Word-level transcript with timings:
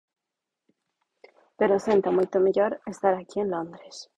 Pero 1.59 1.83
senta 1.87 2.09
moito 2.17 2.37
mellor 2.45 2.71
estar 2.93 3.13
aquí 3.15 3.37
en 3.43 3.47
Londres. 3.55 3.95